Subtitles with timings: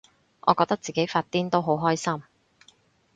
[0.39, 2.23] 我覺得自己發癲都好開心